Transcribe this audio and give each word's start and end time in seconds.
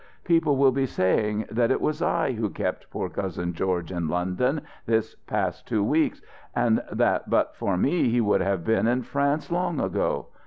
People 0.23 0.57
will 0.57 0.71
be 0.71 0.87
saying 0.87 1.45
that 1.51 1.69
it 1.69 1.79
was 1.79 2.01
I 2.01 2.31
who 2.31 2.49
kept 2.49 2.89
poor 2.89 3.07
Cousin 3.07 3.53
George 3.53 3.91
in 3.91 4.07
London 4.07 4.61
this 4.87 5.13
past 5.27 5.67
two 5.67 5.83
weeks, 5.83 6.23
and 6.55 6.83
that 6.91 7.29
but 7.29 7.55
for 7.55 7.77
me 7.77 8.09
he 8.09 8.19
would 8.19 8.41
have 8.41 8.65
been 8.65 8.87
in 8.87 9.03
France 9.03 9.51
long 9.51 9.79
ago. 9.79 10.29